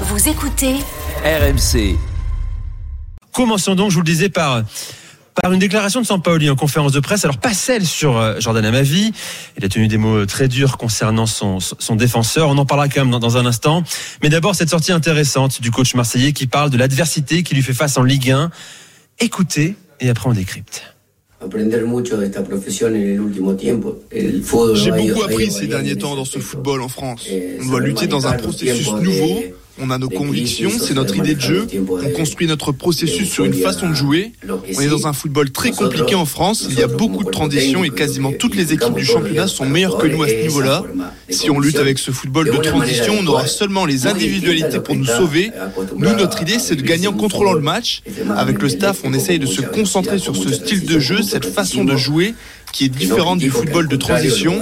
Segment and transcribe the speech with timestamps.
[0.00, 0.74] Vous écoutez
[1.24, 1.96] RMC.
[3.32, 4.64] Commençons donc, je vous le disais, par,
[5.40, 7.24] par une déclaration de Sampaoli en conférence de presse.
[7.24, 9.12] Alors, pas celle sur euh, Jordan Amavi.
[9.56, 12.48] Il a tenu des mots très durs concernant son, son défenseur.
[12.48, 13.84] On en parlera quand même dans, dans un instant.
[14.20, 17.72] Mais d'abord, cette sortie intéressante du coach marseillais qui parle de l'adversité qui lui fait
[17.72, 18.50] face en Ligue 1.
[19.20, 20.82] Écoutez, et après on décrypte.
[24.74, 27.28] J'ai beaucoup appris ces derniers temps dans ce football en France.
[27.62, 29.54] On doit lutter dans un processus nouveau.
[29.80, 31.66] On a nos convictions, c'est notre idée de jeu.
[31.88, 34.32] On construit notre processus sur une façon de jouer.
[34.76, 36.66] On est dans un football très compliqué en France.
[36.68, 39.98] Il y a beaucoup de transitions et quasiment toutes les équipes du championnat sont meilleures
[39.98, 40.84] que nous à ce niveau-là.
[41.28, 45.06] Si on lutte avec ce football de transition, on aura seulement les individualités pour nous
[45.06, 45.50] sauver.
[45.96, 48.02] Nous, notre idée, c'est de gagner en contrôlant le match.
[48.36, 51.84] Avec le staff, on essaye de se concentrer sur ce style de jeu, cette façon
[51.84, 52.34] de jouer
[52.74, 54.54] qui est différente du football de transition.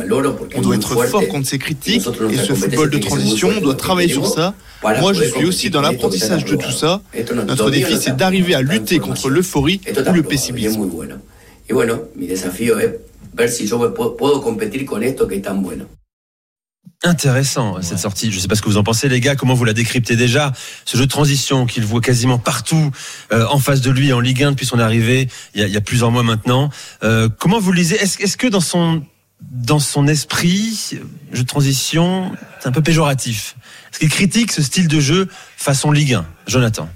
[0.55, 4.13] On doit être fort contre ces critiques et ce football de transition, on doit travailler
[4.13, 4.55] sur ça.
[5.01, 7.01] Moi, je suis aussi dans l'apprentissage de tout ça.
[7.47, 10.89] Notre défi, c'est d'arriver à lutter contre l'euphorie ou le pessimisme.
[11.69, 12.91] Y bueno, mi desafío es
[13.33, 15.87] ver si yo puedo competir con esto que es tan bueno.
[17.05, 18.31] Intéressant cette sortie.
[18.31, 19.35] Je ne sais pas ce que vous en pensez, les gars.
[19.35, 20.53] Comment vous la décryptez déjà
[20.85, 22.93] Ce jeu de transition qu'il voit quasiment partout
[23.33, 25.73] euh, en face de lui en Ligue 1 depuis son arrivée, il y a, il
[25.73, 26.71] y a plusieurs mois maintenant.
[27.03, 27.97] Euh, comment vous le lisez?
[27.97, 29.03] Est-ce est-ce que dans son
[29.41, 31.01] dans son esprit,
[31.33, 33.57] jeu de transition, c'est un peu péjoratif?
[33.91, 36.89] Est-ce qu'il critique ce style de jeu façon Ligue 1 Jonathan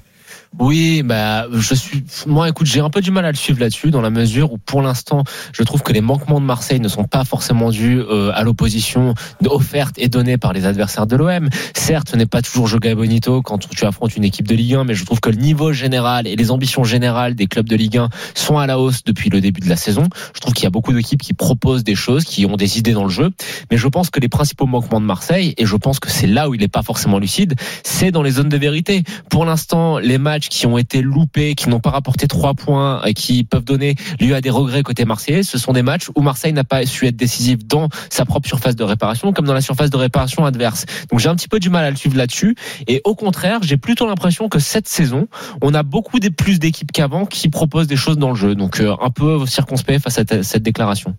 [0.58, 3.90] Oui, bah je suis moi écoute, j'ai un peu du mal à le suivre là-dessus
[3.90, 7.04] dans la mesure où pour l'instant, je trouve que les manquements de Marseille ne sont
[7.04, 9.14] pas forcément dus euh, à l'opposition
[9.44, 11.48] offerte et donnée par les adversaires de l'OM.
[11.74, 14.84] Certes, ce n'est pas toujours Joga Bonito quand tu affrontes une équipe de Ligue 1,
[14.84, 17.98] mais je trouve que le niveau général et les ambitions générales des clubs de Ligue
[17.98, 20.08] 1 sont à la hausse depuis le début de la saison.
[20.34, 22.92] Je trouve qu'il y a beaucoup d'équipes qui proposent des choses, qui ont des idées
[22.92, 23.30] dans le jeu,
[23.70, 26.48] mais je pense que les principaux manquements de Marseille et je pense que c'est là
[26.48, 27.54] où il n'est pas forcément lucide,
[27.84, 29.04] c'est dans les zones de vérité.
[29.28, 33.14] Pour l'instant, les matchs qui ont été loupés, qui n'ont pas rapporté trois points, et
[33.14, 36.52] qui peuvent donner lieu à des regrets côté marseillais, ce sont des matchs où Marseille
[36.52, 39.90] n'a pas su être décisif dans sa propre surface de réparation, comme dans la surface
[39.90, 40.86] de réparation adverse.
[41.10, 42.56] Donc j'ai un petit peu du mal à le suivre là-dessus.
[42.86, 45.28] Et au contraire, j'ai plutôt l'impression que cette saison,
[45.62, 48.54] on a beaucoup plus d'équipes qu'avant qui proposent des choses dans le jeu.
[48.54, 51.14] Donc euh, un peu circonspect face à cette déclaration.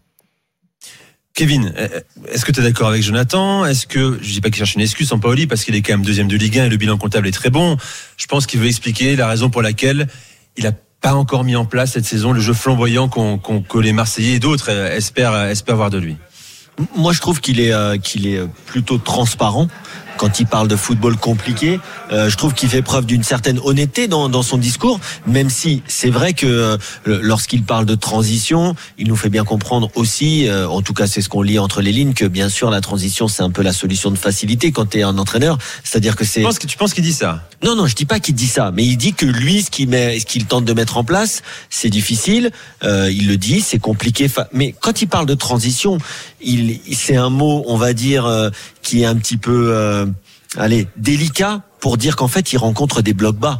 [1.37, 1.71] Kevin,
[2.31, 3.63] est-ce que tu es d'accord avec Jonathan?
[3.63, 5.93] Est-ce que, je dis pas qu'il cherche une excuse en Paoli parce qu'il est quand
[5.93, 7.77] même deuxième de Ligue 1 et le bilan comptable est très bon.
[8.17, 10.07] Je pense qu'il veut expliquer la raison pour laquelle
[10.55, 13.77] il a pas encore mis en place cette saison le jeu flamboyant qu'on, qu'on, que
[13.77, 16.17] les Marseillais et d'autres espèrent, espèrent voir de lui.
[16.95, 19.67] Moi, je trouve qu'il est, euh, qu'il est plutôt transparent
[20.17, 21.79] quand il parle de football compliqué.
[22.11, 25.83] Euh, je trouve qu'il fait preuve d'une certaine honnêteté dans, dans, son discours, même si
[25.87, 30.67] c'est vrai que euh, lorsqu'il parle de transition, il nous fait bien comprendre aussi, euh,
[30.67, 33.27] en tout cas c'est ce qu'on lit entre les lignes, que bien sûr la transition
[33.27, 35.57] c'est un peu la solution de facilité quand tu es un entraîneur.
[35.83, 36.41] C'est-à-dire que c'est.
[36.41, 37.43] Tu penses, que, tu penses qu'il dit ça?
[37.63, 39.89] Non, non, je dis pas qu'il dit ça, mais il dit que lui, ce qu'il
[39.89, 42.51] met, ce qu'il tente de mettre en place, c'est difficile.
[42.83, 44.29] Euh, il le dit, c'est compliqué.
[44.53, 45.97] Mais quand il parle de transition,
[46.41, 48.49] il, c'est un mot, on va dire, euh,
[48.81, 50.05] qui est un petit peu, euh,
[50.57, 53.57] allez, délicat pour dire qu'en fait, il rencontre des blocs bas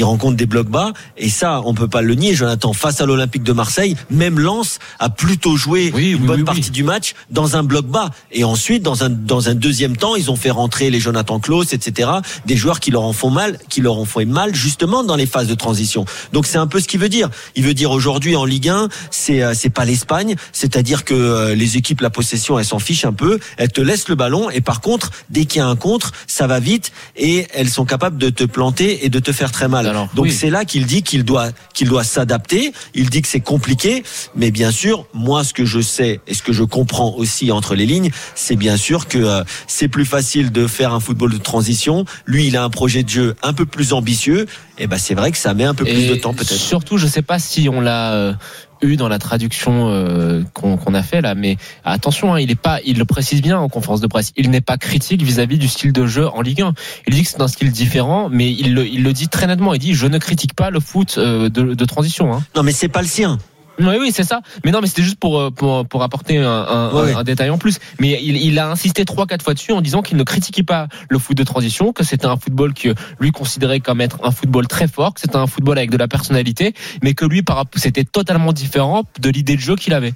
[0.00, 2.72] il rencontre des blocs bas et ça on peut pas le nier Jonathan.
[2.72, 6.44] Face à l'Olympique de Marseille même Lens a plutôt joué oui, une oui, bonne oui,
[6.46, 8.08] partie du match dans un bloc bas.
[8.32, 11.74] Et ensuite dans un dans un deuxième temps ils ont fait rentrer les Jonathan Klaus
[11.74, 12.10] etc
[12.46, 15.26] des joueurs qui leur en font mal qui leur en font mal justement dans les
[15.26, 16.06] phases de transition.
[16.32, 17.28] Donc c'est un peu ce qu'il veut dire.
[17.54, 20.36] Il veut dire aujourd'hui en Ligue 1 c'est c'est pas l'Espagne.
[20.52, 23.38] C'est-à-dire que les équipes la possession elles s'en fichent un peu.
[23.58, 24.48] Elles te laissent le ballon.
[24.48, 26.90] Et par contre dès qu'il y a un contre ça va vite.
[27.16, 30.32] Et elles sont capables de te planter et de te faire très mal Donc oui.
[30.32, 32.72] c'est là qu'il dit qu'il doit qu'il doit s'adapter.
[32.94, 34.02] Il dit que c'est compliqué,
[34.34, 37.74] mais bien sûr, moi ce que je sais et ce que je comprends aussi entre
[37.74, 41.38] les lignes, c'est bien sûr que euh, c'est plus facile de faire un football de
[41.38, 42.04] transition.
[42.26, 44.46] Lui, il a un projet de jeu un peu plus ambitieux.
[44.78, 46.54] Et ben c'est vrai que ça met un peu plus de temps peut-être.
[46.54, 48.32] Surtout, je sais pas si on l'a euh,
[48.82, 52.80] eu dans la traduction euh, qu'on a fait là, mais attention, hein, il est pas,
[52.84, 55.92] il le précise bien en conférence de presse, il n'est pas critique vis-à-vis du style
[55.92, 56.74] de jeu en Ligue 1.
[57.06, 59.74] Il dit que c'est un style différent, mais il le, il le dit très nettement.
[59.74, 62.32] Il dit je ne critique pas le foot euh, de, de transition.
[62.32, 62.42] Hein.
[62.56, 63.38] Non, mais c'est pas le sien.
[63.80, 64.40] Oui, oui, c'est ça.
[64.64, 67.14] Mais non, mais c'était juste pour, euh, pour, pour apporter un, un, Ouais.
[67.14, 67.78] un- un détail en plus.
[67.98, 70.86] Mais il, il a insisté trois, quatre fois dessus en disant qu'il ne critiquait pas
[71.08, 74.66] le foot de transition, que c'était un football que lui considérait comme être un football
[74.68, 77.80] très fort, que c'était un football avec de la personnalité, mais que lui, par rapport-
[77.80, 80.12] c'était totalement différent de l'idée de jeu qu'il avait.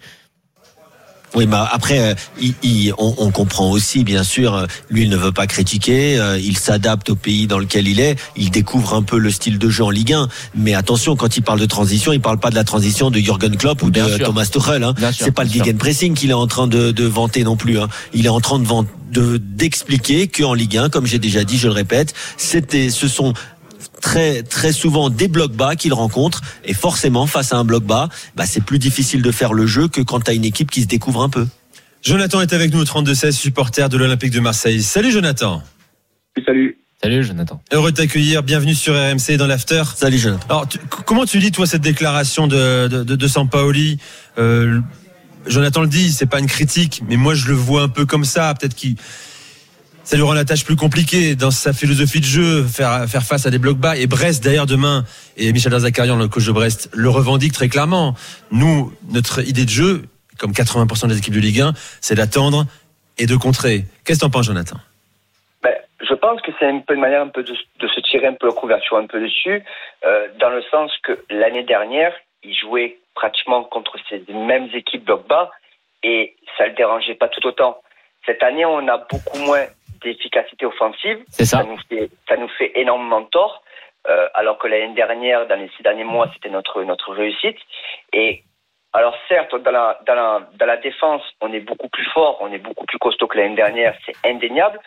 [1.35, 5.09] Oui, mais après, euh, il- il- on, on comprend aussi, bien sûr, euh, lui, il
[5.11, 8.95] ne veut pas critiquer, euh, il s'adapte au pays dans lequel il est, il découvre
[8.95, 10.29] un peu le style de jeu en Ligue 1.
[10.55, 13.57] Mais attention, quand il parle de transition, il parle pas de la transition de Jürgen
[13.57, 14.27] Klopp ou de sûr.
[14.27, 14.83] Thomas Tuchel.
[14.85, 14.95] Hein.
[15.25, 17.79] C'est pas le gegenpressing qu'il est en train de, de vanter non plus.
[17.79, 17.89] Hein.
[18.13, 18.65] Il est en train de
[19.39, 23.33] d'expliquer qu'en Ligue 1, comme j'ai déjà dit, je le répète, c'était, ce sont
[24.05, 28.11] très très souvent des blocs bas qu'il rencontre et forcément face à un bloc bas,
[28.37, 30.83] bah, c'est plus difficile de faire le jeu que quand tu as une équipe qui
[30.83, 31.47] se découvre un peu.
[32.03, 34.83] Jonathan est avec nous au 32-16, supporter de l'Olympique de Marseille.
[34.83, 35.63] Salut Jonathan.
[36.45, 36.77] Salut.
[37.03, 37.61] Salut, Jonathan.
[37.73, 38.43] Heureux de t'accueillir.
[38.43, 39.83] Bienvenue sur RMC dans l'After.
[39.95, 40.39] Salut jeune.
[40.49, 43.99] Alors, tu- comment tu lis, toi, cette déclaration de, de, de, de Sampaoli
[44.39, 44.81] Euh,
[45.47, 48.25] Jonathan le dit, c'est pas une critique, mais moi, je le vois un peu comme
[48.25, 48.55] ça.
[48.55, 48.97] Peut-être qu'il.
[50.05, 53.47] Ça lui rend la tâche plus compliquée dans sa philosophie de jeu, faire, faire face
[53.47, 53.97] à des blocs bas.
[53.97, 55.05] Et Brest, d'ailleurs, demain,
[55.39, 58.15] et Michel Derzakarian, le coach de Brest, le revendique très clairement.
[58.51, 60.03] Nous, notre idée de jeu,
[60.39, 61.73] comme 80% des équipes de Ligue 1,
[62.03, 62.67] c'est d'attendre
[63.17, 63.87] et de contrer.
[64.05, 64.77] Qu'est-ce que t'en penses, Jonathan?
[65.63, 65.75] Ben,
[66.07, 68.49] je pense que c'est un peu une manière un peu de, se tirer un peu
[68.49, 69.63] la couverture un peu dessus,
[70.05, 72.13] euh, dans le sens que l'année dernière,
[72.43, 75.51] il jouait pratiquement contre ces mêmes équipes bloc bas
[76.03, 77.79] et ça le dérangeait pas tout autant.
[78.27, 79.65] Cette année, on a beaucoup moins
[80.05, 81.19] d'efficacité offensive.
[81.29, 81.59] C'est ça.
[81.59, 83.63] Ça nous fait, ça nous fait énormément tort.
[84.09, 87.59] euh, alors que l'année dernière, dans les six derniers mois, c'était notre, notre réussite.
[88.13, 88.43] Et
[88.93, 92.53] alors certes, dans la, dans, la, dans la défense, on est beaucoup plus fort, on
[92.53, 94.79] est beaucoup plus costaud que l'année dernière, c'est indéniable.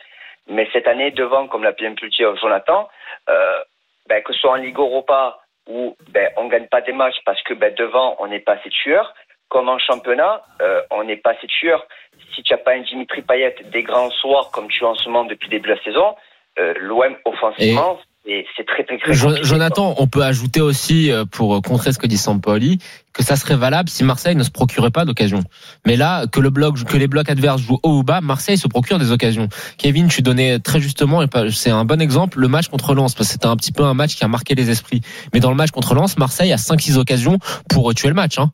[0.48, 2.88] Mais cette année, devant, comme l'a bien pu le dire Jonathan,
[3.30, 3.60] euh,
[4.08, 7.42] ben, que ce soit en Ligue Europa où ben, on gagne pas des matchs parce
[7.44, 9.14] que ben, devant, on n'est pas assez tueur,
[9.50, 11.86] comme en championnat, euh, on n'est pas assez tueur.
[12.36, 15.08] Si tu n'as pas un Dimitri Payet des grands soirs comme tu as en ce
[15.10, 16.16] moment depuis le début de la saison,
[16.60, 21.62] euh, l'OM offensivement, c'est c'est très très très Jonathan, on peut ajouter aussi, euh, pour
[21.62, 22.80] contrer ce que dit Sampaoli,
[23.14, 25.40] que ça serait valable si Marseille ne se procurait pas d'occasion.
[25.86, 28.68] Mais là, que le bloc, que les blocs adverses jouent haut ou bas, Marseille se
[28.68, 29.48] procure des occasions.
[29.78, 33.30] Kevin, tu donnais très justement, et c'est un bon exemple, le match contre Lens, parce
[33.30, 35.02] que c'était un petit peu un match qui a marqué les esprits.
[35.34, 37.38] Mais dans le match contre Lens, Marseille a 5-6 occasions
[37.70, 38.40] pour euh, tuer le match.
[38.40, 38.52] Hein.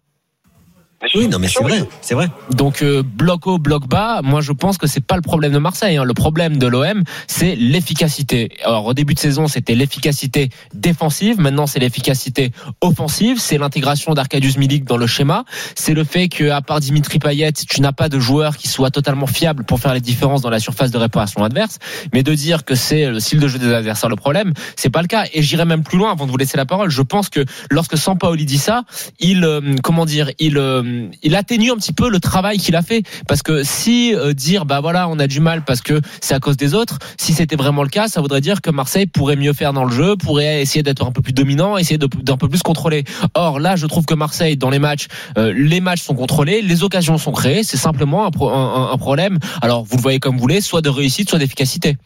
[1.16, 2.30] Oui, non mais c'est vrai, c'est vrai.
[2.52, 5.58] Donc euh, bloc haut, bloc bas, moi je pense que c'est pas le problème de
[5.58, 5.98] Marseille.
[5.98, 6.04] hein.
[6.04, 8.50] Le problème de l'OM, c'est l'efficacité.
[8.64, 11.40] Alors au début de saison, c'était l'efficacité défensive.
[11.40, 12.52] Maintenant, c'est l'efficacité
[12.82, 13.40] offensive.
[13.40, 15.46] C'est l'intégration d'Arcadius Milik dans le schéma.
[15.76, 18.92] C'est le fait que à part Dimitri Payet, tu n'as pas de joueur qui soit
[18.92, 21.80] totalement fiable pour faire les différences dans la surface de réparation adverse.
[22.14, 25.02] Mais de dire que c'est le style de jeu des adversaires le problème, c'est pas
[25.02, 25.26] le cas.
[25.34, 26.90] Et j'irai même plus loin avant de vous laisser la parole.
[26.90, 28.84] Je pense que lorsque Sampaoli dit ça,
[29.20, 30.93] il euh, comment dire, il euh,
[31.24, 33.04] il atténue un petit peu le travail qu'il a fait.
[33.28, 36.40] Parce que si euh, dire bah voilà on a du mal parce que c'est à
[36.40, 39.54] cause des autres si c'était vraiment le cas ça voudrait dire que Marseille pourrait mieux
[39.54, 42.62] faire dans le jeu pourrait essayer d'être un peu plus dominant essayer d'un peu plus
[42.64, 43.04] contrôler.
[43.34, 45.08] Or là je trouve que Marseille dans les matchs
[45.38, 47.64] euh, les matchs sont contrôlés les occasions sont créées.
[47.64, 49.40] C'est simplement un, pro- un- un problème.
[49.62, 51.98] Alors vous le voyez comme vous voulez soit de réussite soit d'efficacité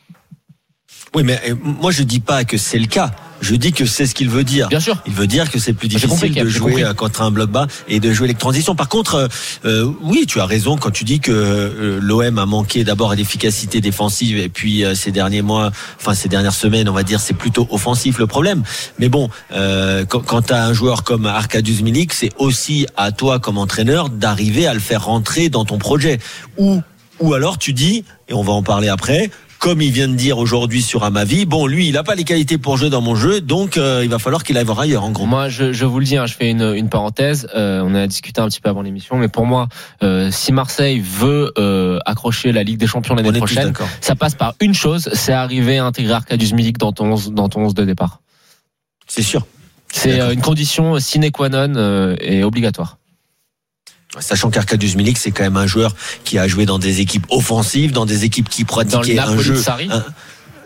[1.16, 3.12] Oui, mais euh, moi je dis pas que c'est le cas.
[3.40, 4.68] Je dis que c'est ce qu'il veut dire.
[4.68, 7.50] bien sûr Il veut dire que c'est plus difficile de jouer euh, contre un bloc
[7.52, 8.76] bas et de jouer les transitions.
[8.76, 9.28] Par contre, euh,
[9.66, 14.38] euh, oui, tu as raison quand tu dis que l'OM a manqué d'abord d'efficacité défensive
[14.38, 17.68] et puis euh, ces derniers mois, enfin ces dernières semaines, on va dire, c'est plutôt
[17.70, 18.64] offensif le problème.
[18.98, 23.12] Mais bon, euh, quand, quand tu as un joueur comme Arkadiusz Milik, c'est aussi à
[23.12, 26.20] toi comme entraîneur d'arriver à le faire rentrer dans ton projet.
[26.58, 26.82] Ou
[27.20, 29.32] ou alors tu dis, et on va en parler après,
[29.68, 32.58] comme il vient de dire aujourd'hui sur Amavi, bon, lui, il n'a pas les qualités
[32.58, 35.12] pour jouer dans mon jeu, donc euh, il va falloir qu'il aille voir ailleurs, en
[35.12, 35.26] gros.
[35.26, 37.50] Moi, je, je vous le dis, hein, je fais une, une parenthèse.
[37.54, 39.68] Euh, on a discuté un petit peu avant l'émission, mais pour moi,
[40.04, 41.52] euh, si Marseille veut
[42.06, 45.80] accrocher la Ligue des Champions On l'année prochaine, ça passe par une chose, c'est arriver
[45.80, 48.22] à intégrer Arcadius Milik dans ton 11, dans ton 11 de départ.
[49.06, 49.46] C'est sûr.
[49.92, 53.00] C'est une condition sine qua non et obligatoire.
[54.20, 57.92] Sachant qu'Arcadius Milik, c'est quand même un joueur qui a joué dans des équipes offensives,
[57.92, 59.56] dans des équipes qui Dans le pratiquaient un Napoli jeu.
[59.62, 59.88] Sarri.
[59.92, 60.04] un-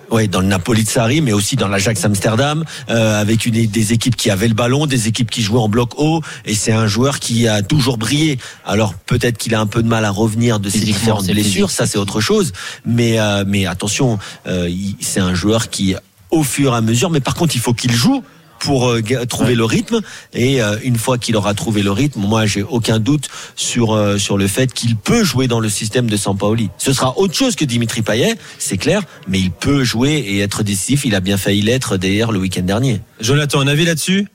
[0.09, 3.93] Ouais, dans le Napoli de Sarri, mais aussi dans l'Ajax Amsterdam, euh, avec une, des
[3.93, 6.85] équipes qui avaient le ballon, des équipes qui jouaient en bloc haut, et c'est un
[6.85, 8.37] joueur qui a toujours brillé.
[8.65, 11.87] Alors peut-être qu'il a un peu de mal à revenir de ses différentes blessures, ça
[11.87, 12.51] c'est autre chose.
[12.85, 15.95] Mais euh, mais attention, euh, c'est un joueur qui,
[16.29, 18.21] au fur et à mesure, mais par contre il faut qu'il joue
[18.63, 19.99] pour euh, trouver le rythme.
[20.33, 24.17] Et euh, une fois qu'il aura trouvé le rythme moi j'ai aucun doute sur euh,
[24.17, 27.55] sur le fait qu'il peut jouer dans le système de Sampaoli ce sera autre chose
[27.55, 31.05] que Dimitri Payet c'est clair mais il peut jouer et être décisif.
[31.05, 32.99] Il a bien failli l'être d'ailleurs le week-end dernier.
[33.19, 34.27] Jonathan, un avis là-dessus?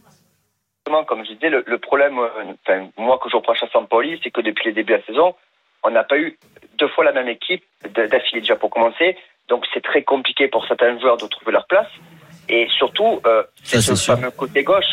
[0.87, 2.28] Justement, comme je disais, le, le problème, euh,
[2.66, 5.35] enfin, moi que je reproche à Sampoli, c'est que depuis le début de la saison,
[5.83, 6.38] on n'a pas eu
[6.78, 7.62] deux fois la même équipe
[7.95, 9.16] de- d'affilée déjà pour commencer.
[9.49, 11.88] Donc c'est très compliqué pour certains joueurs de trouver leur place.
[12.49, 14.85] Et surtout, euh, c'est ce fameux côté gauche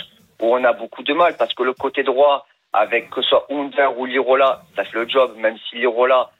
[0.41, 3.45] où on a beaucoup de mal parce que le côté droit, avec que ce soit
[3.51, 6.31] Under ou Lirola, ça fait le job, même si Lirola,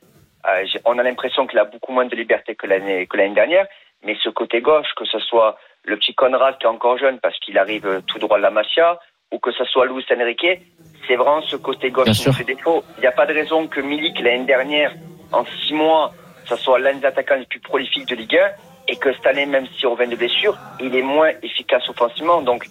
[0.47, 3.67] euh, on a l'impression qu'il a beaucoup moins de liberté que l'année que l'année dernière.
[4.03, 7.37] Mais ce côté gauche, que ce soit le petit Conrad qui est encore jeune parce
[7.39, 8.99] qu'il arrive euh, tout droit de la Masia,
[9.31, 10.61] ou que ce soit Luis Enrique,
[11.07, 12.33] c'est vraiment ce côté gauche Bien qui sûr.
[12.33, 12.83] fait défaut.
[12.97, 14.93] Il n'y a pas de raison que Milik, l'année dernière,
[15.31, 16.11] en six mois,
[16.45, 18.51] ça soit l'un des attaquants les plus prolifiques de Ligue 1,
[18.93, 22.41] et que cette année, même s'il revient de blessure, il est moins efficace offensivement.
[22.43, 22.67] Donc,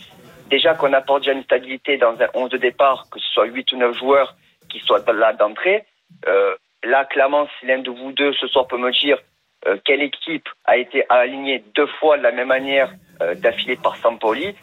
[0.50, 3.72] déjà qu'on apporte déjà une stabilité dans un 11 de départ, que ce soit 8
[3.72, 4.36] ou 9 joueurs
[4.70, 5.84] qui soient là d'entrée,
[6.28, 9.18] euh, là, clairement, si l'un de vous deux ce soir peut me dire
[9.66, 13.96] euh, quelle équipe a été alignée deux fois de la même manière euh, d'affilée par
[13.96, 14.54] Sampoli,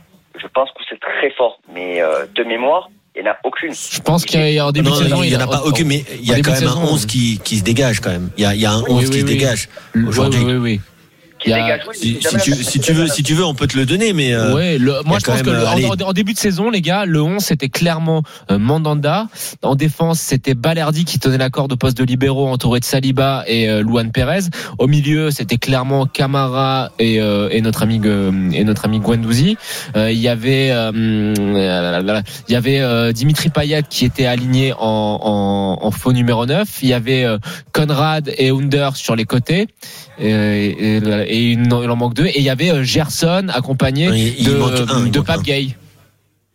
[0.41, 1.59] je pense que c'est très fort.
[1.73, 3.73] Mais euh, de mémoire, il n'y en a aucune.
[3.73, 5.63] Je pense qu'il y a en début Non, de saison, il n'y en a pas
[5.65, 8.11] aucun, mais il y a quand même un saison, 11 qui, qui se dégage quand
[8.11, 8.29] même.
[8.37, 10.43] Il y a, il y a un 11 Oui, qui oui, se dégage Oui, aujourd'hui.
[10.45, 10.81] oui, oui.
[11.39, 13.45] Qui Il y a- dégage, oui, Si, tu, la- si tu veux, si tu veux,
[13.45, 16.05] on peut te le donner, mais euh, Ouais, le- moi je pense que le- euh,
[16.05, 19.27] en, début de saison, les gars, le 11 c'était clairement euh, Mandanda.
[19.63, 23.43] En défense, c'était Balerdi qui tenait la corde au poste de libéraux, entouré de Saliba
[23.47, 24.49] et euh, Luan Perez.
[24.79, 29.57] Au milieu, c'était clairement Camara et, euh, et notre ami Gue- et notre ami Guendouzi.
[29.95, 34.73] Euh, Il y avait euh, euh, il y avait euh, Dimitri Payet qui était aligné
[34.73, 36.67] en, en, en faux numéro 9.
[36.81, 37.37] Il y avait euh,
[37.71, 39.67] Conrad et Under sur les côtés.
[40.21, 40.27] Et,
[40.97, 40.99] et,
[41.29, 42.25] et il en il en manque deux.
[42.25, 45.43] Et il y avait euh, Gerson accompagné de, un, de Pape.
[45.43, 45.75] Gay.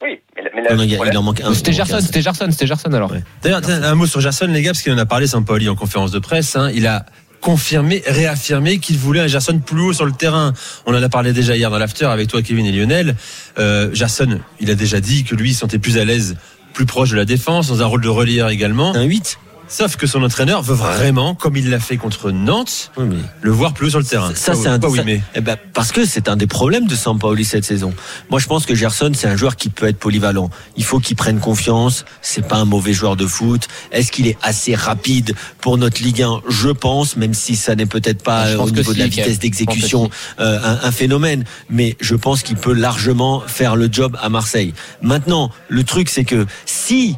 [0.02, 1.54] Oui, mais, non, là, non, il en manque un.
[1.54, 3.10] C'était Gerson, c'était Gerson, c'était Gerson alors.
[3.12, 3.22] Ouais.
[3.42, 6.10] D'ailleurs, un mot sur Gerson, les gars, parce qu'il en a parlé, Sampoli, en conférence
[6.10, 6.56] de presse.
[6.56, 6.70] hein.
[6.74, 7.06] il a
[7.40, 10.52] confirmé, réaffirmé qu'il voulait un Gerson plus haut sur le terrain.
[10.86, 13.16] On en a parlé déjà hier dans l'after avec toi, Kevin et Lionel.
[13.58, 16.36] Euh, Gerson, il a déjà dit que lui, il se sentait plus à l'aise,
[16.72, 18.94] plus proche de la défense, dans un rôle de relieur également.
[18.96, 19.38] Un 8
[19.76, 23.50] Sauf que son entraîneur veut vraiment, comme il l'a fait contre Nantes, Oui, mais le
[23.50, 24.32] voir plus haut sur le terrain.
[24.36, 24.78] Ça, Pas c'est un.
[24.78, 25.20] pas oui, mais.
[25.34, 27.92] eh ben, parce que c'est un des problèmes de Sampaoli cette saison.
[28.30, 30.48] Moi, je pense que Gerson, c'est un joueur qui peut être polyvalent.
[30.76, 32.04] Il faut qu'il prenne confiance.
[32.22, 33.66] C'est pas un mauvais joueur de foot.
[33.90, 37.86] Est-ce qu'il est assez rapide pour notre Ligue 1 Je pense, même si ça n'est
[37.86, 41.42] peut-être pas euh, au niveau de la vitesse d'exécution euh, un, un phénomène.
[41.68, 44.72] Mais je pense qu'il peut largement faire le job à Marseille.
[45.02, 47.16] Maintenant, le truc, c'est que si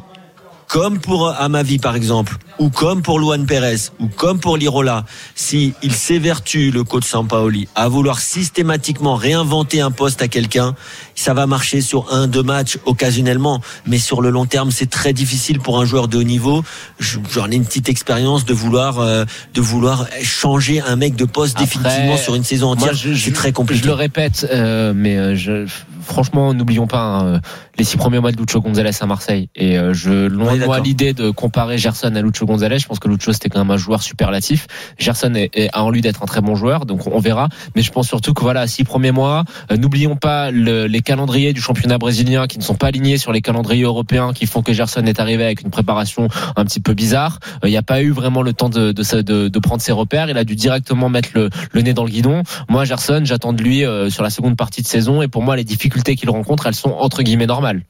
[0.67, 5.05] comme pour Amavi par exemple, ou comme pour Luan Perez, ou comme pour Lirola,
[5.35, 10.75] si il s'évertue le coach Sampaoli à vouloir systématiquement réinventer un poste à quelqu'un,
[11.15, 15.13] ça va marcher sur un, deux matchs occasionnellement, mais sur le long terme, c'est très
[15.13, 16.63] difficile pour un joueur de haut niveau.
[16.99, 21.25] Je- J'en ai une petite expérience de vouloir, euh, de vouloir changer un mec de
[21.25, 22.93] poste Après, définitivement sur une saison entière.
[23.15, 23.83] C'est très compliqué.
[23.83, 25.65] Je le répète, euh, mais euh, je,
[26.03, 27.41] franchement, n'oublions pas hein,
[27.77, 29.49] les six premiers mois de Lucho Gonzalez à Marseille.
[29.55, 32.79] Et euh, je loin Moi l'idée de comparer Gerson à Lucho Gonzalez.
[32.79, 34.67] Je pense que Lucho c'était quand même un joueur superlatif.
[34.97, 37.49] Gerson est, est- a en lui d'être un très bon joueur, donc on verra.
[37.75, 39.43] Mais je pense surtout que voilà, six premiers mois.
[39.71, 43.31] euh, N'oublions pas le- les calendriers du championnat brésilien qui ne sont pas alignés sur
[43.31, 46.93] les calendriers européens, qui font que Gerson est arrivé avec une préparation un petit peu
[46.93, 47.39] bizarre.
[47.63, 49.91] Euh, Il n'y a pas eu vraiment le temps de, de, de- de prendre ses
[49.91, 50.29] repères.
[50.29, 52.43] Il a dû directement mettre le, le nez dans le guidon.
[52.69, 55.21] Moi, Gerson, j'attends de lui euh, sur la seconde partie de saison.
[55.21, 57.83] Et pour moi, les difficultés qu'il rencontre, elles sont entre guillemets normales.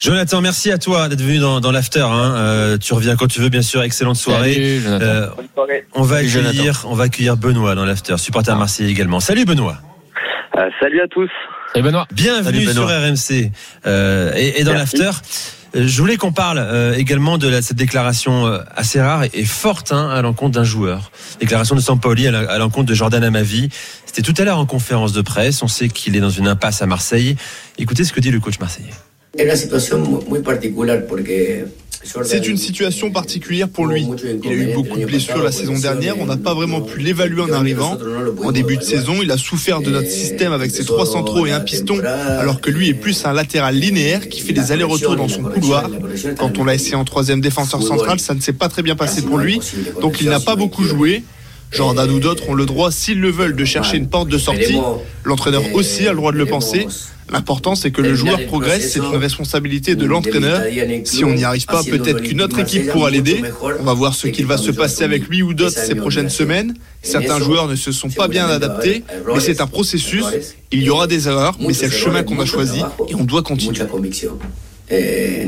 [0.00, 2.00] Jonathan, merci à toi d'être venu dans, dans l'after.
[2.08, 2.34] Hein.
[2.36, 3.82] Euh, tu reviens quand tu veux, bien sûr.
[3.82, 4.54] Excellente soirée.
[4.54, 5.04] Salut, Jonathan.
[5.04, 5.26] Euh,
[5.94, 6.50] on va Salut, Jonathan.
[6.50, 9.18] accueillir, on va accueillir Benoît dans l'after, supporter à Marseille également.
[9.18, 9.78] Salut Benoît.
[10.56, 11.28] Euh, salut à tous.
[11.72, 12.06] Salut Benoît.
[12.12, 13.08] Bienvenue Salut, sur Benoît.
[13.08, 13.50] RMC
[13.86, 15.10] euh, et, et dans l'after.
[15.74, 19.30] euh, Je voulais qu'on parle euh, également de la- cette déclaration euh, assez rare et,
[19.34, 21.10] et forte hein, à l'encontre d'un joueur.
[21.40, 23.68] Déclaration de Sampoli à la- à l'encontre de Jordan Amavi.
[24.06, 25.60] C'était tout à l'heure en conférence de presse.
[25.64, 27.34] On sait qu'il est dans une impasse à Marseille.
[27.78, 28.90] Écoutez ce que dit le coach marseillais.
[32.24, 34.06] C'est une situation particulière pour lui.
[34.44, 37.42] Il a eu beaucoup de blessures la saison dernière, on n'a pas vraiment pu l'évaluer
[37.42, 37.98] en arrivant.
[38.42, 41.52] En début de saison, il a souffert de notre système avec ses trois centraux et
[41.52, 41.98] un piston,
[42.38, 45.90] alors que lui est plus un latéral linéaire qui fait des allers-retours dans son couloir.
[46.38, 49.22] Quand on l'a essayé en troisième défenseur central, ça ne s'est pas très bien passé
[49.22, 49.60] pour lui,
[50.00, 51.22] donc il n'a pas beaucoup joué.
[51.70, 54.78] Jordan ou d'autres ont le droit, s'ils le veulent, de chercher une porte de sortie.
[55.24, 56.86] L'entraîneur aussi a le droit de le penser.
[57.30, 60.62] L'important, c'est que le joueur progresse, c'est une responsabilité de l'entraîneur.
[61.04, 63.42] Si on n'y arrive pas, peut-être qu'une autre équipe pourra l'aider.
[63.80, 66.74] On va voir ce qu'il va se passer avec lui ou d'autres ces prochaines semaines.
[67.02, 70.24] Certains joueurs ne se sont pas bien adaptés, mais c'est un processus.
[70.70, 73.42] Il y aura des erreurs, mais c'est le chemin qu'on a choisi et on doit
[73.42, 73.80] continuer.
[74.90, 75.46] Eh.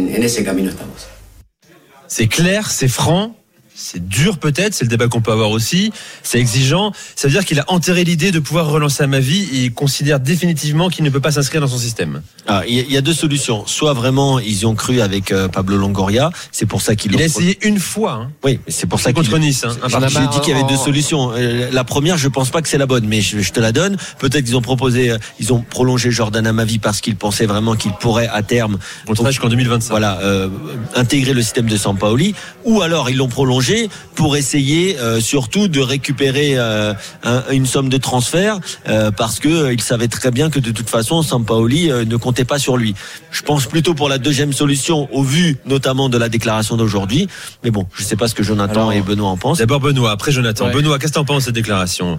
[2.09, 3.37] C'est clair, c'est franc.
[3.81, 6.93] C'est dur peut-être, c'est le débat qu'on peut avoir aussi, c'est exigeant.
[7.17, 9.73] Ça veut dire qu'il a enterré l'idée de pouvoir relancer à ma vie et il
[9.73, 12.23] considère définitivement qu'il ne peut pas s'inscrire dans son système.
[12.47, 13.67] Ah, il y a- il y a deux solutions.
[13.67, 17.23] Soit vraiment ils y ont cru avec euh, Pablo Longoria, c'est pour ça qu'ils Il
[17.23, 18.13] a essayé une fois.
[18.13, 18.31] hein.
[18.45, 19.65] Oui, mais c'est pour ça qu'il contre Nice.
[19.65, 19.77] hein.
[20.09, 21.33] J'ai dit qu'il y avait deux solutions.
[21.35, 23.73] Euh, La première, je pense pas que c'est la bonne, mais je, je te la
[23.73, 23.97] donne.
[24.19, 27.93] Peut-être qu'ils ont proposé, euh, ils ont prolongé Jordan Amavi parce qu'ils pensaient vraiment qu'il
[27.93, 29.91] pourrait à terme Contrat jusqu'en 2025.
[29.91, 30.49] voilà, euh,
[30.97, 32.35] intégrer le système de Sampaoli,
[32.65, 33.70] ou alors ils l'ont prolongé
[34.15, 36.93] pour essayer euh, surtout de récupérer euh,
[37.25, 38.59] un- une somme de transfert
[38.89, 42.59] euh, parce que ils savaient très bien que de toute façon Sampaoli ne comptait pas
[42.59, 42.95] sur lui.
[43.31, 47.29] Je pense plutôt pour la deuxième solution au vu notamment de la déclaration d'aujourd'hui,
[47.65, 49.59] mais bon, je sais pas ce que Jonathan Alors, et Benoît en pensent.
[49.59, 50.67] D'abord Benoît, après Jonathan.
[50.67, 50.73] Ouais.
[50.73, 52.19] Benoît, qu'est-ce que t'en penses de cette déclaration?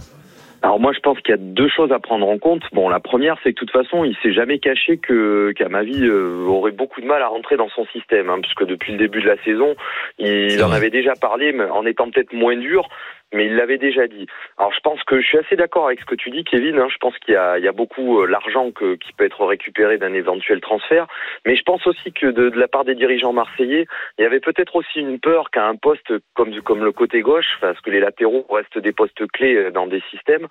[0.63, 2.63] Alors moi je pense qu'il y a deux choses à prendre en compte.
[2.71, 6.45] Bon la première c'est que de toute façon il s'est jamais caché que qu'Amavi euh,
[6.45, 9.27] aurait beaucoup de mal à rentrer dans son système, hein, puisque depuis le début de
[9.27, 9.75] la saison
[10.19, 12.87] il en avait déjà parlé, mais en étant peut-être moins dur.
[13.33, 14.27] Mais il l'avait déjà dit.
[14.57, 16.77] Alors je pense que je suis assez d'accord avec ce que tu dis, Kevin.
[16.79, 16.87] hein.
[16.91, 21.07] Je pense qu'il y a, beaucoup euh, l'argent qui peut être récupéré d'un éventuel transfert.
[21.45, 24.75] Mais je pense aussi que de, la part des dirigeants marseillais, il y avait peut-être
[24.75, 26.51] aussi une peur qu'à un poste comme,
[26.83, 30.47] le côté gauche, parce que les latéraux restent des postes clés euh, dans des systèmes,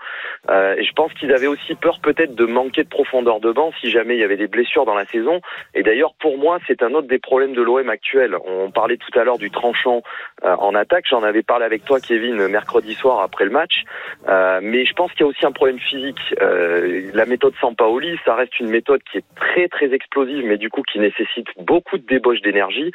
[0.49, 3.90] euh, je pense qu'ils avaient aussi peur peut-être de manquer de profondeur de banc si
[3.90, 5.42] jamais il y avait des blessures dans la saison.
[5.75, 8.37] Et d'ailleurs, pour moi, c'est un autre des problèmes de l'OM actuel.
[8.46, 10.02] On parlait tout à l'heure du tranchant
[10.44, 11.04] euh, en attaque.
[11.10, 12.69] J'en avais parlé avec toi, Kevin, mercredi
[13.00, 13.84] soir après le match.
[14.28, 16.18] Euh, mais je pense qu'il y a aussi un problème physique.
[16.40, 20.68] Euh, la méthode Sampaoli, ça reste une méthode qui est très très explosive, mais du
[20.70, 22.90] coup qui nécessite beaucoup de débauche d'énergie.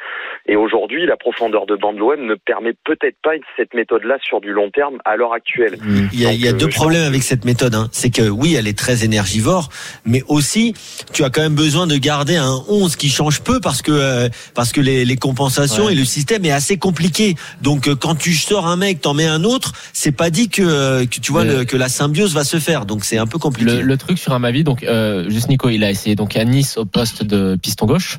[0.46, 4.40] Et aujourd'hui, la profondeur de banc de l'OM ne permet peut-être pas cette méthode-là sur
[4.40, 5.76] du long terme à l'heure actuelle.
[6.12, 7.74] Il y a, il y a Donc, deux euh, problèmes pense avec cette méthode.
[7.74, 7.88] Hein.
[7.92, 9.68] C'est que oui, elle est très énergivore,
[10.04, 10.74] mais aussi
[11.12, 14.28] tu as quand même besoin de garder un 11 qui change peu parce que euh,
[14.54, 15.92] parce que les, les compensations Ouais.
[15.92, 17.34] et le système est assez compliqué.
[17.60, 21.20] Donc quand tu sors un mec, t'en mets un autre, c'est pas dit que, que
[21.20, 22.86] tu vois Le- que la symbiose va se faire.
[22.86, 23.70] Donc c'est un peu compliqué.
[23.76, 26.76] Le, le truc sur Amavi, donc euh, juste Nico, il a essayé donc à Nice
[26.76, 28.18] au poste de piston gauche.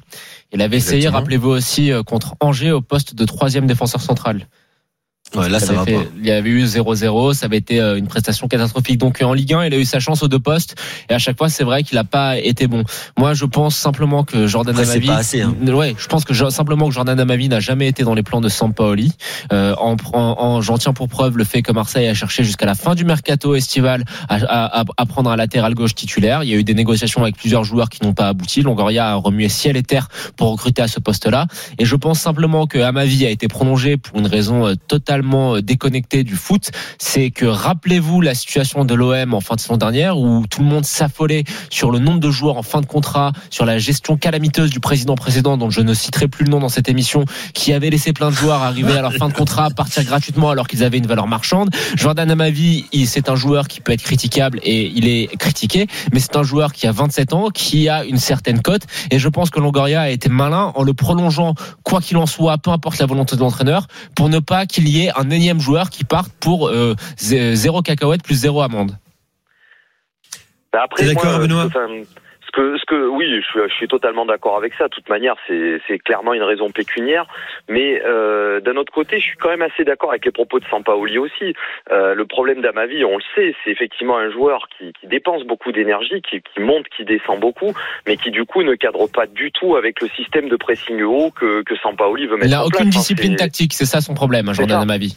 [0.53, 4.47] Il avait essayé, rappelez-vous aussi euh, contre Angers au poste de troisième défenseur central.
[5.35, 6.01] Ouais, là ça va fait- pas.
[6.19, 8.97] Il y avait eu 0-0, ça avait été euh, une prestation catastrophique.
[8.97, 10.75] Donc euh, en Ligue 1, il a eu sa chance aux deux postes
[11.09, 12.83] et à chaque fois, c'est vrai qu'il a pas été bon.
[13.17, 15.53] Moi, je pense simplement que Jordan Après, c'est Amavi, pas assez, hein.
[15.67, 18.49] ouais, je pense que simplement que Jordan Amavi n'a jamais été dans les plans de
[18.49, 19.11] Sampaoli.
[19.51, 22.65] Euh, en, en, en- j'en tiens pour preuve le fait que Marseille a cherché jusqu'à
[22.65, 26.43] la fin du mercato estival à, à, à- à prendre un latéral gauche titulaire.
[26.43, 28.61] Il y a eu des négociations avec plusieurs joueurs qui n'ont pas abouti.
[28.61, 31.47] Longoria a remué ciel et terre pour recruter à ce poste-là.
[31.79, 34.73] Et je pense simplement que Amavi a été prolongé pour une raison euh,
[35.23, 36.71] euh, déconnectée du foot.
[36.97, 40.67] C'est que rappelez-vous la situation de l'OM en fin de saison dernière où tout le
[40.67, 44.69] monde s'affolait sur le nombre de joueurs en fin de contrat, sur la gestion calamiteuse
[44.69, 47.89] du président précédent dont je ne citerai plus le nom dans cette émission, qui avait
[47.89, 50.97] laissé plein de joueurs arriver à leur fin de contrat, partir gratuitement alors qu'ils avaient
[50.97, 51.69] une valeur marchande.
[51.95, 56.35] Jordan Amavi, c'est un joueur qui peut être critiquable et il est critiqué, mais c'est
[56.35, 59.59] un joueur qui a 27 ans, qui a une certaine cote et je pense que
[59.59, 63.35] Longoria a été malin en le prolongeant, quoi qu'il en soit, peu importe la volonté
[63.35, 66.95] de l'entraîneur, pour ne pas qu'il y ait un énième joueur qui parte pour euh,
[67.17, 68.97] zé- zéro cacahuète plus zéro amende.
[70.73, 71.67] Bah, Après, T'es d'accord, moi, Benoît?
[72.57, 74.85] Que, ce que, oui, je suis, je suis totalement d'accord avec ça.
[74.85, 77.25] De toute manière, c'est clairement une raison pécuniaire.
[77.69, 80.65] Mais euh, d'un autre côté, je suis quand même assez d'accord avec les propos de
[80.65, 81.53] Sampaoli aussi.
[81.91, 85.71] Euh, le problème d'Amavi, on le sait, c'est effectivement un joueur qui, qui dépense beaucoup
[85.71, 87.73] d'énergie, qui, qui monte, qui descend beaucoup,
[88.07, 91.31] mais qui du coup ne cadre pas du tout avec le système de pressing haut
[91.31, 92.97] que, que Sampaoli veut mettre Il n'a en aucune place.
[92.97, 94.81] discipline tactique, c'est ça son problème, Jordan.
[94.81, 95.15] Amavi.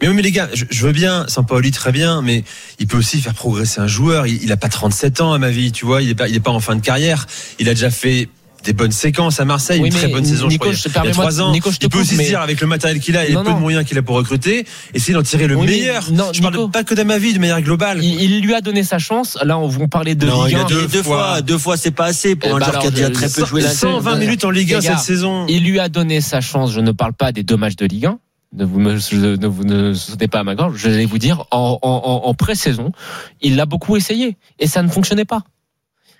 [0.00, 2.44] Mais oui, mais les gars, je, je veux bien, Sampaoli très bien, mais
[2.78, 4.26] il peut aussi faire progresser un joueur.
[4.26, 6.02] Il, il a pas 37 ans à ma vie, tu vois.
[6.02, 7.26] Il est pas, il est pas en fin de carrière.
[7.58, 8.28] Il a déjà fait
[8.64, 10.46] des bonnes séquences à Marseille, Oui, une très bonne saison.
[10.46, 11.50] Nico, je crois, il y a- il y a permets-moi- trois ans.
[11.52, 13.24] Nico, je te il peut coupe, aussi mais- se dire avec le matériel qu'il a
[13.24, 15.66] et les Non, peu de moyens qu'il a pour recruter, essayer d'en tirer le Oui,
[15.66, 16.12] meilleur.
[16.12, 16.68] non, je parle Nico.
[16.68, 18.04] pas que d'Amavi de manière globale.
[18.04, 19.36] Il, il lui a donné sa chance.
[19.42, 20.66] Là, on vous parlait de non, Ligue il a 1.
[20.66, 22.90] deux, deux fois, deux fois, c'est pas assez pour Eh un bah joueur qui a
[22.90, 25.46] déjà très peu joué la 120 minutes en Ligue 1 Les gars, cette saison.
[25.48, 26.72] Il lui a donné sa chance.
[26.72, 28.18] Je ne parle pas des deux matchs de Ligue 1.
[28.54, 30.76] Ne vous, me, ne vous ne sautez pas à ma gorge.
[30.76, 31.88] Je vais vous dire, en, en,
[32.28, 32.92] en- pré-saison,
[33.40, 35.42] il l'a beaucoup essayé et ça ne fonctionnait pas.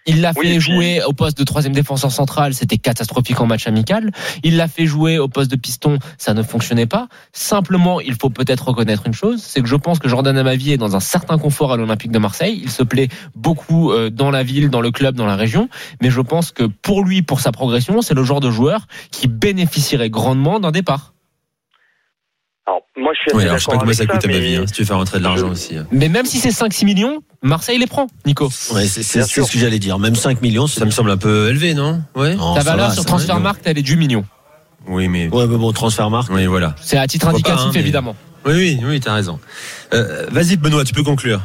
[0.07, 3.47] Il l'a Oui, fait puis- jouer au poste de troisième défenseur central, c'était catastrophique en
[3.47, 4.11] match amical.
[4.43, 7.07] Il l'a fait jouer au poste de piston, ça ne fonctionnait pas.
[7.33, 10.77] Simplement, il faut peut-être reconnaître une chose, c'est que je pense que Jordan Amavi est
[10.79, 12.61] dans un certain confort à l'Olympique de Marseille.
[12.65, 15.69] Il se plaît beaucoup euh, dans la ville, dans le club, dans la région.
[16.01, 19.29] Mais je pense que pour lui, pour sa progression, c'est le genre de joueur qui
[19.29, 21.15] bénéficierait grandement d'un départ.
[22.67, 24.33] Alors, moi, je suis assez Oui, alors je sais pas combien ça coûte à ma
[24.35, 25.77] mais- vie, hein, si tu veux faire rentrer de l'argent aussi.
[25.77, 25.87] hein.
[25.91, 28.49] Mais même si c'est 5-6 millions, Marseille les prend, Nico.
[28.73, 29.99] Ouais, c'est ce que j'allais dire.
[29.99, 32.03] Même 5 millions, Ça me semble un peu élevé, non?
[32.15, 32.35] Ouais.
[32.37, 33.05] Non, Ta valeur va, sur.
[33.05, 34.25] Transfermarkt, elle est du million.
[34.87, 35.29] Oui, mais.
[35.29, 36.31] Ouais, mais bon, transfert marque.
[36.33, 36.75] Oui, voilà.
[36.81, 38.17] C'est à titre pas, indicatif, hein, mais- évidemment.
[38.45, 39.39] Oui, oui, oui, t'as raison.
[39.95, 41.41] Euh, Vas-y, Benoît, tu peux conclure.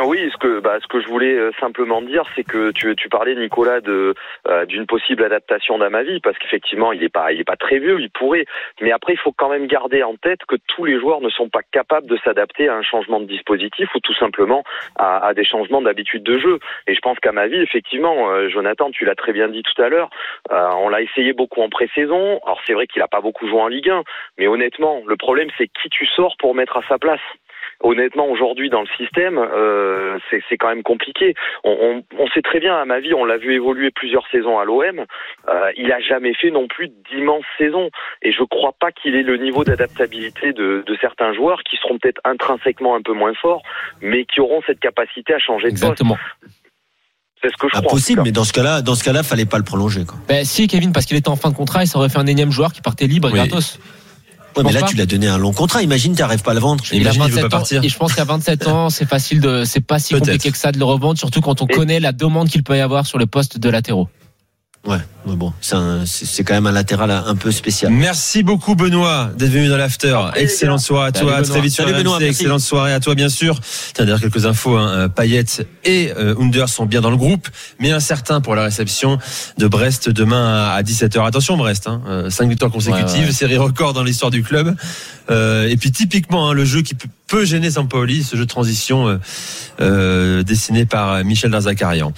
[0.00, 2.94] Ah Oui, ce que bah, ce que je voulais euh, simplement dire, c'est que tu,
[2.94, 4.14] tu parlais Nicolas de
[4.46, 7.98] euh, d'une possible adaptation d'Amavi, parce qu'effectivement il est pas il est pas très vieux,
[8.00, 8.44] il pourrait,
[8.80, 11.48] mais après il faut quand même garder en tête que tous les joueurs ne sont
[11.48, 14.62] pas capables de s'adapter à un changement de dispositif ou tout simplement
[14.94, 16.60] à, à des changements d'habitude de jeu.
[16.86, 20.10] Et je pense qu'Amavi, effectivement, euh, Jonathan, tu l'as très bien dit tout à l'heure,
[20.52, 22.38] euh, on l'a essayé beaucoup en pré-saison.
[22.44, 24.04] Alors c'est vrai qu'il a pas beaucoup joué en Ligue 1,
[24.38, 27.18] mais honnêtement, le problème c'est qui tu sors pour mettre à sa place
[27.80, 32.42] honnêtement aujourd'hui dans le système euh, c'est c'est quand même compliqué on, on, on sait
[32.42, 35.04] très bien à ma vie on l'a vu évoluer plusieurs saisons à l'OM
[35.48, 37.90] euh, il a jamais fait non plus d'immenses saisons
[38.22, 41.98] et je crois pas qu'il ait le niveau d'adaptabilité de, de certains joueurs qui seront
[41.98, 43.62] peut-être intrinsèquement un peu moins forts
[44.02, 46.16] mais qui auront cette capacité à changer de Exactement.
[46.42, 46.54] poste
[47.40, 48.22] c'est ce que je crois cas.
[48.24, 50.04] mais dans ce cas-là, dans ce cas-là, fallait pas le prolonger.
[50.04, 50.16] Quoi.
[50.28, 52.50] Ben, si, Kevin, parce qu'il était en fin de contrat, il s'aurait fait un énième
[52.50, 53.38] joueur qui partait libre et Oui.
[53.38, 53.78] gratos.
[54.56, 54.86] Ouais, mais là, pas.
[54.88, 55.82] tu l'as donné un long contrat.
[55.82, 56.82] Imagine, tu n'arrives pas à le vendre.
[56.92, 57.84] Il a Imagine, il veut 27 pas ans, partir.
[57.84, 60.72] et je pense qu'à 27 ans, c'est facile de, c'est pas si compliqué que ça
[60.72, 63.18] de le revendre, surtout quand on Et- connaît la demande qu'il peut y avoir sur
[63.18, 64.08] le poste de latéraux.
[64.88, 64.96] Ouais,
[65.26, 67.92] mais bon, c'est un- c'est c'est quand même un latéral un peu spécial.
[67.92, 70.18] Merci beaucoup Benoît d'être venu dans l'after.
[70.34, 71.36] Excellente soirée à toi.
[71.36, 71.96] À très vite sur Salut.
[71.98, 72.30] Benoît, merci.
[72.40, 73.60] Excellente soirée à toi bien sûr.
[73.92, 74.76] Tiens d'ailleurs quelques infos.
[74.78, 74.88] Hein.
[74.88, 75.44] Euh, Payet
[75.84, 77.48] et euh, Under sont bien dans le groupe,
[77.78, 79.18] mais incertains pour la réception
[79.58, 81.22] de Brest demain à 17h.
[81.26, 82.00] Attention Brest, hein.
[82.08, 83.32] Euh, cinq victoires consécutives, Ouais, ouais.
[83.32, 84.74] série record dans l'histoire du club.
[85.30, 87.08] Euh, et puis typiquement hein, le jeu qui peut-
[87.44, 89.18] gêner Sampaoli, ce jeu de transition euh,
[89.82, 92.06] euh, dessiné par Michel Darzacarian.